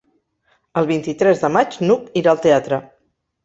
El 0.81 0.89
vint-i-tres 0.93 1.45
de 1.45 1.53
maig 1.59 1.79
n'Hug 1.87 2.21
irà 2.23 2.35
al 2.35 2.43
teatre. 2.51 2.85